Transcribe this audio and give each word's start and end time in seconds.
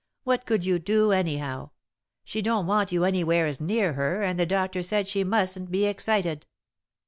What 0.23 0.47
could 0.47 0.65
you 0.65 0.79
do, 0.79 1.11
anyhow? 1.11 1.69
She 2.23 2.41
don't 2.41 2.65
want 2.65 2.91
you 2.91 3.03
anywheres 3.05 3.61
near 3.61 3.93
her, 3.93 4.23
and 4.23 4.39
the 4.39 4.47
doctor 4.47 4.81
said 4.81 5.07
she 5.07 5.23
mustn't 5.23 5.69
be 5.69 5.85
excited." 5.85 6.47